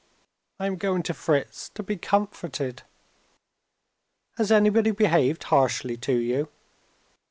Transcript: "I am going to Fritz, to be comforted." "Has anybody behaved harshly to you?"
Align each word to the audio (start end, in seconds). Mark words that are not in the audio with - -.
"I 0.59 0.65
am 0.65 0.77
going 0.77 1.03
to 1.03 1.13
Fritz, 1.13 1.69
to 1.75 1.83
be 1.83 1.95
comforted." 1.95 2.81
"Has 4.37 4.51
anybody 4.51 4.89
behaved 4.89 5.43
harshly 5.43 5.95
to 5.97 6.13
you?" 6.13 6.49